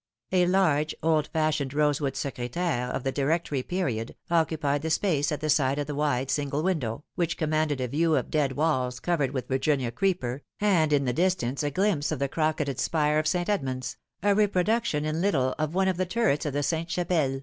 A 0.31 0.47
large, 0.47 0.95
old 1.03 1.27
fashioned 1.27 1.75
rosewood 1.75 2.15
secretaire, 2.15 2.87
of 2.89 3.03
the 3.03 3.11
Directory 3.11 3.61
period, 3.61 4.15
occupied 4.31 4.81
the 4.81 4.89
space 4.89 5.31
at 5.31 5.41
the 5.41 5.49
side 5.51 5.77
of 5.77 5.85
the 5.85 5.93
wide 5.93 6.31
single 6.31 6.63
window, 6.63 7.03
which 7.13 7.37
commanded 7.37 7.79
a 7.79 7.87
view 7.87 8.15
of 8.15 8.31
dead 8.31 8.53
walls 8.53 8.99
covered 8.99 9.29
with 9.29 9.47
Virginia 9.47 9.91
creeper, 9.91 10.41
and 10.59 10.91
in 10.91 11.05
the 11.05 11.13
distance 11.13 11.61
a 11.61 11.69
glimpse 11.69 12.11
of 12.11 12.17
the 12.17 12.27
crocketed 12.27 12.79
spire 12.79 13.19
of 13.19 13.27
St. 13.27 13.47
Edmund's, 13.47 13.95
a 14.23 14.33
reproduction 14.33 15.05
in 15.05 15.21
little 15.21 15.53
of 15.59 15.75
one 15.75 15.87
of 15.87 15.97
the 15.97 16.07
turrets 16.07 16.47
of 16.47 16.53
the 16.53 16.63
Sainte 16.63 16.89
Chapelle. 16.89 17.39